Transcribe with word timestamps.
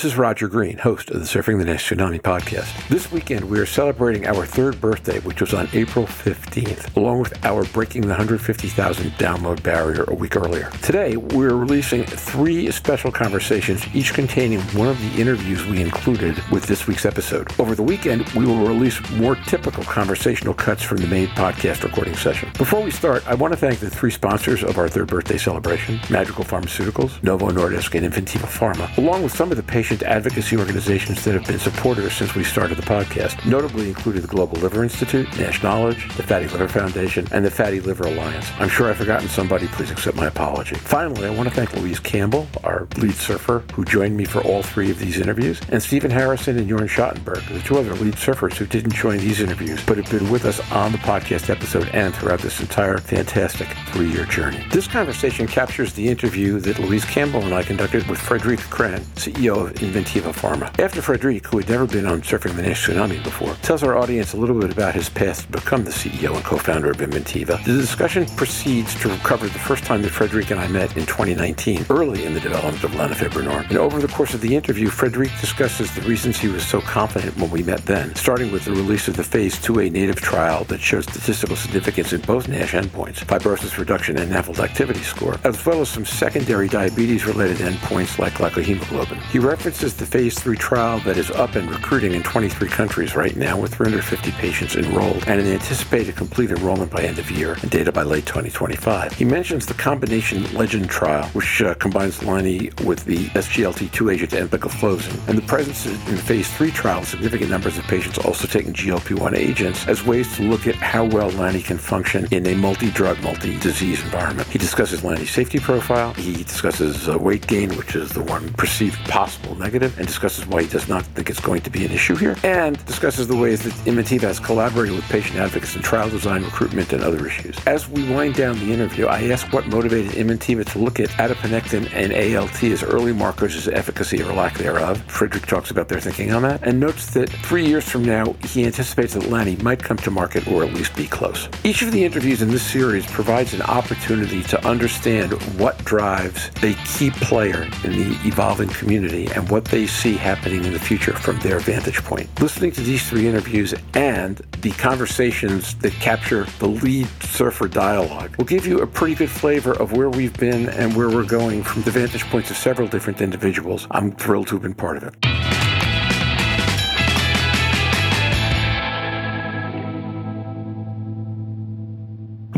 This 0.00 0.12
is 0.12 0.18
Roger 0.18 0.48
Green, 0.48 0.78
host 0.78 1.10
of 1.10 1.20
the 1.20 1.26
Surfing 1.26 1.58
the 1.58 1.66
NASH 1.66 1.90
Tsunami 1.90 2.22
podcast. 2.22 2.88
This 2.88 3.12
weekend, 3.12 3.44
we 3.50 3.58
are 3.60 3.66
celebrating 3.66 4.26
our 4.26 4.46
third 4.46 4.80
birthday, 4.80 5.20
which 5.20 5.42
was 5.42 5.52
on 5.52 5.68
April 5.74 6.06
15th, 6.06 6.96
along 6.96 7.18
with 7.18 7.44
our 7.44 7.64
breaking 7.64 8.00
the 8.00 8.08
150,000 8.08 9.10
download 9.18 9.62
barrier 9.62 10.04
a 10.08 10.14
week 10.14 10.36
earlier. 10.36 10.70
Today, 10.80 11.18
we're 11.18 11.54
releasing 11.54 12.04
three 12.04 12.70
special 12.70 13.12
conversations, 13.12 13.84
each 13.94 14.14
containing 14.14 14.60
one 14.72 14.88
of 14.88 14.98
the 15.02 15.20
interviews 15.20 15.66
we 15.66 15.82
included 15.82 16.42
with 16.48 16.64
this 16.64 16.86
week's 16.86 17.04
episode. 17.04 17.48
Over 17.60 17.74
the 17.74 17.82
weekend, 17.82 18.26
we 18.30 18.46
will 18.46 18.66
release 18.66 18.98
more 19.10 19.34
typical 19.34 19.84
conversational 19.84 20.54
cuts 20.54 20.82
from 20.82 20.96
the 20.96 21.08
main 21.08 21.28
podcast 21.28 21.82
recording 21.82 22.16
session. 22.16 22.50
Before 22.56 22.80
we 22.80 22.90
start, 22.90 23.22
I 23.28 23.34
want 23.34 23.52
to 23.52 23.58
thank 23.58 23.80
the 23.80 23.90
three 23.90 24.10
sponsors 24.10 24.64
of 24.64 24.78
our 24.78 24.88
third 24.88 25.08
birthday 25.08 25.36
celebration 25.36 26.00
Madrigal 26.08 26.44
Pharmaceuticals, 26.44 27.22
Novo 27.22 27.50
Nordisk, 27.50 27.94
and 27.94 28.10
Inventiva 28.10 28.46
Pharma, 28.46 28.96
along 28.96 29.22
with 29.22 29.36
some 29.36 29.50
of 29.50 29.58
the 29.58 29.62
patient 29.90 30.08
advocacy 30.08 30.56
organizations 30.56 31.24
that 31.24 31.34
have 31.34 31.44
been 31.48 31.58
supporters 31.58 32.12
since 32.12 32.32
we 32.36 32.44
started 32.44 32.78
the 32.78 32.82
podcast, 32.82 33.44
notably 33.44 33.88
included 33.88 34.22
the 34.22 34.28
Global 34.28 34.56
Liver 34.60 34.84
Institute, 34.84 35.26
Nash 35.36 35.64
Knowledge, 35.64 36.06
the 36.16 36.22
Fatty 36.22 36.46
Liver 36.46 36.68
Foundation, 36.68 37.26
and 37.32 37.44
the 37.44 37.50
Fatty 37.50 37.80
Liver 37.80 38.06
Alliance. 38.06 38.48
I'm 38.60 38.68
sure 38.68 38.88
I've 38.88 38.98
forgotten 38.98 39.28
somebody. 39.28 39.66
Please 39.66 39.90
accept 39.90 40.16
my 40.16 40.26
apology. 40.26 40.76
Finally, 40.76 41.26
I 41.26 41.30
want 41.30 41.48
to 41.48 41.54
thank 41.56 41.74
Louise 41.74 41.98
Campbell, 41.98 42.46
our 42.62 42.86
lead 42.98 43.14
surfer, 43.14 43.64
who 43.72 43.84
joined 43.84 44.16
me 44.16 44.24
for 44.24 44.40
all 44.42 44.62
three 44.62 44.92
of 44.92 45.00
these 45.00 45.18
interviews, 45.18 45.60
and 45.70 45.82
Stephen 45.82 46.12
Harrison 46.12 46.56
and 46.56 46.70
Jorn 46.70 46.88
Schattenberg, 46.88 47.44
the 47.52 47.58
two 47.58 47.76
other 47.76 47.94
lead 47.94 48.14
surfers 48.14 48.54
who 48.54 48.66
didn't 48.66 48.94
join 48.94 49.18
these 49.18 49.40
interviews, 49.40 49.84
but 49.84 49.96
have 49.96 50.08
been 50.08 50.30
with 50.30 50.44
us 50.44 50.60
on 50.70 50.92
the 50.92 50.98
podcast 50.98 51.50
episode 51.50 51.88
and 51.88 52.14
throughout 52.14 52.38
this 52.38 52.60
entire 52.60 52.98
fantastic 52.98 53.66
three-year 53.88 54.26
journey. 54.26 54.64
This 54.70 54.86
conversation 54.86 55.48
captures 55.48 55.94
the 55.94 56.06
interview 56.06 56.60
that 56.60 56.78
Louise 56.78 57.04
Campbell 57.04 57.42
and 57.42 57.52
I 57.52 57.64
conducted 57.64 58.06
with 58.06 58.20
Frederick 58.20 58.60
Cren, 58.60 59.00
CEO 59.16 59.66
of 59.66 59.79
Inventiva 59.80 60.32
Pharma. 60.32 60.78
After 60.78 61.02
Frederic, 61.02 61.46
who 61.46 61.58
had 61.58 61.68
never 61.68 61.86
been 61.86 62.06
on 62.06 62.22
Surfing 62.22 62.54
the 62.56 62.62
Nash 62.62 62.86
Tsunami 62.86 63.22
before, 63.22 63.54
tells 63.62 63.82
our 63.82 63.96
audience 63.96 64.32
a 64.32 64.36
little 64.36 64.58
bit 64.58 64.70
about 64.70 64.94
his 64.94 65.08
path 65.08 65.46
to 65.46 65.52
become 65.52 65.84
the 65.84 65.90
CEO 65.90 66.34
and 66.34 66.44
co-founder 66.44 66.90
of 66.90 66.98
Inventiva, 66.98 67.62
the 67.64 67.72
discussion 67.72 68.26
proceeds 68.36 68.94
to 69.00 69.08
cover 69.18 69.46
the 69.46 69.58
first 69.58 69.84
time 69.84 70.02
that 70.02 70.10
Frederic 70.10 70.50
and 70.50 70.60
I 70.60 70.68
met 70.68 70.96
in 70.96 71.06
2019, 71.06 71.86
early 71.90 72.24
in 72.24 72.34
the 72.34 72.40
development 72.40 72.84
of 72.84 72.92
lanifibranor. 72.92 73.68
And 73.68 73.78
over 73.78 74.00
the 74.00 74.08
course 74.08 74.34
of 74.34 74.40
the 74.40 74.54
interview, 74.54 74.88
Frederic 74.88 75.30
discusses 75.40 75.94
the 75.94 76.02
reasons 76.02 76.38
he 76.38 76.48
was 76.48 76.66
so 76.66 76.80
confident 76.80 77.36
when 77.36 77.50
we 77.50 77.62
met 77.62 77.84
then, 77.86 78.14
starting 78.14 78.52
with 78.52 78.64
the 78.64 78.72
release 78.72 79.08
of 79.08 79.16
the 79.16 79.24
phase 79.24 79.56
2A 79.56 79.90
native 79.92 80.20
trial 80.20 80.64
that 80.64 80.80
shows 80.80 81.04
statistical 81.04 81.56
significance 81.56 82.12
in 82.12 82.20
both 82.22 82.48
NASH 82.48 82.72
endpoints, 82.72 83.24
fibrosis 83.24 83.78
reduction 83.78 84.18
and 84.18 84.30
NAFLD 84.30 84.60
activity 84.60 85.02
score, 85.02 85.38
as 85.44 85.64
well 85.64 85.80
as 85.80 85.88
some 85.88 86.04
secondary 86.04 86.68
diabetes-related 86.68 87.58
endpoints 87.58 88.18
like 88.18 88.34
glycohemoglobin. 88.34 89.20
He 89.30 89.38
references 89.70 89.94
the 89.94 90.06
phase 90.06 90.36
3 90.36 90.56
trial 90.56 90.98
that 91.00 91.16
is 91.16 91.30
up 91.30 91.54
and 91.54 91.70
recruiting 91.70 92.12
in 92.12 92.24
23 92.24 92.68
countries 92.68 93.14
right 93.14 93.36
now 93.36 93.56
with 93.56 93.72
350 93.72 94.32
patients 94.32 94.74
enrolled 94.74 95.22
and 95.28 95.40
an 95.40 95.46
anticipated 95.46 96.16
complete 96.16 96.50
enrollment 96.50 96.90
by 96.90 97.02
end 97.02 97.20
of 97.20 97.30
year 97.30 97.56
and 97.62 97.70
data 97.70 97.92
by 97.92 98.02
late 98.02 98.26
2025. 98.26 99.12
He 99.12 99.24
mentions 99.24 99.66
the 99.66 99.74
combination 99.74 100.42
LEGEND 100.54 100.90
trial, 100.90 101.24
which 101.28 101.62
uh, 101.62 101.74
combines 101.74 102.20
Lani 102.24 102.72
with 102.84 103.04
the 103.04 103.26
SGLT2 103.28 104.12
agent 104.12 104.32
empagliflozin, 104.32 105.28
and 105.28 105.38
the 105.38 105.46
presence 105.46 105.86
in 105.86 106.16
phase 106.16 106.50
3 106.54 106.72
trial 106.72 106.98
of 106.98 107.06
significant 107.06 107.48
numbers 107.48 107.78
of 107.78 107.84
patients 107.84 108.18
also 108.18 108.48
taking 108.48 108.72
GLP-1 108.72 109.36
agents 109.36 109.86
as 109.86 110.04
ways 110.04 110.34
to 110.34 110.42
look 110.42 110.66
at 110.66 110.74
how 110.74 111.04
well 111.04 111.30
Lani 111.30 111.62
can 111.62 111.78
function 111.78 112.26
in 112.32 112.44
a 112.48 112.56
multi-drug, 112.56 113.22
multi-disease 113.22 114.02
environment. 114.02 114.48
He 114.48 114.58
discusses 114.58 115.04
Lani's 115.04 115.30
safety 115.30 115.60
profile. 115.60 116.12
He 116.14 116.42
discusses 116.42 117.08
uh, 117.08 117.16
weight 117.16 117.46
gain, 117.46 117.76
which 117.76 117.94
is 117.94 118.10
the 118.10 118.24
one 118.24 118.52
perceived 118.54 118.98
possible 119.08 119.59
negative, 119.60 119.96
and 119.98 120.06
discusses 120.06 120.46
why 120.46 120.62
he 120.62 120.68
does 120.68 120.88
not 120.88 121.04
think 121.04 121.30
it's 121.30 121.40
going 121.40 121.60
to 121.60 121.70
be 121.70 121.84
an 121.84 121.92
issue 121.92 122.16
here, 122.16 122.36
and 122.42 122.84
discusses 122.86 123.28
the 123.28 123.36
ways 123.36 123.62
that 123.62 123.72
Inventiva 123.84 124.22
has 124.22 124.40
collaborated 124.40 124.96
with 124.96 125.04
patient 125.04 125.38
advocates 125.38 125.76
in 125.76 125.82
trial 125.82 126.08
design, 126.10 126.42
recruitment, 126.42 126.92
and 126.92 127.02
other 127.02 127.26
issues. 127.26 127.56
As 127.66 127.88
we 127.88 128.08
wind 128.10 128.34
down 128.34 128.58
the 128.58 128.72
interview, 128.72 129.06
I 129.06 129.28
ask 129.28 129.52
what 129.52 129.66
motivated 129.68 130.12
Inventiva 130.12 130.64
to 130.72 130.78
look 130.78 130.98
at 130.98 131.10
adiponectin 131.10 131.92
and 131.92 132.12
ALT 132.36 132.62
as 132.64 132.82
early 132.82 133.12
markers 133.12 133.66
of 133.66 133.74
efficacy 133.74 134.22
or 134.22 134.32
lack 134.32 134.56
thereof. 134.56 135.02
Frederic 135.04 135.46
talks 135.46 135.70
about 135.70 135.88
their 135.88 136.00
thinking 136.00 136.32
on 136.32 136.42
that, 136.42 136.66
and 136.66 136.80
notes 136.80 137.12
that 137.12 137.28
three 137.28 137.66
years 137.66 137.88
from 137.88 138.04
now, 138.04 138.32
he 138.44 138.64
anticipates 138.64 139.14
that 139.14 139.28
Lani 139.28 139.56
might 139.56 139.82
come 139.82 139.98
to 139.98 140.10
market 140.10 140.48
or 140.48 140.64
at 140.64 140.72
least 140.72 140.96
be 140.96 141.06
close. 141.06 141.48
Each 141.64 141.82
of 141.82 141.92
the 141.92 142.02
interviews 142.02 142.40
in 142.40 142.50
this 142.50 142.62
series 142.62 143.06
provides 143.06 143.52
an 143.52 143.62
opportunity 143.62 144.42
to 144.44 144.66
understand 144.66 145.32
what 145.58 145.76
drives 145.84 146.50
a 146.62 146.74
key 146.86 147.10
player 147.10 147.64
in 147.84 147.92
the 147.92 148.18
evolving 148.24 148.68
community 148.68 149.26
and 149.34 149.49
what 149.50 149.64
they 149.66 149.86
see 149.86 150.14
happening 150.14 150.64
in 150.64 150.72
the 150.72 150.78
future 150.78 151.12
from 151.12 151.38
their 151.40 151.58
vantage 151.58 152.02
point. 152.04 152.28
Listening 152.40 152.70
to 152.72 152.80
these 152.80 153.08
three 153.08 153.26
interviews 153.26 153.74
and 153.94 154.36
the 154.60 154.70
conversations 154.72 155.74
that 155.76 155.92
capture 155.94 156.44
the 156.58 156.68
lead 156.68 157.08
surfer 157.22 157.66
dialogue 157.66 158.36
will 158.36 158.44
give 158.44 158.66
you 158.66 158.80
a 158.80 158.86
pretty 158.86 159.14
good 159.14 159.30
flavor 159.30 159.72
of 159.72 159.92
where 159.92 160.08
we've 160.08 160.36
been 160.38 160.68
and 160.68 160.94
where 160.94 161.08
we're 161.08 161.24
going 161.24 161.62
from 161.62 161.82
the 161.82 161.90
vantage 161.90 162.24
points 162.26 162.50
of 162.50 162.56
several 162.56 162.86
different 162.86 163.20
individuals. 163.20 163.86
I'm 163.90 164.12
thrilled 164.12 164.48
to 164.48 164.54
have 164.54 164.62
been 164.62 164.74
part 164.74 164.96
of 164.96 165.02
it. 165.02 165.29